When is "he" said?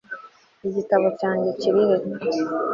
1.87-1.97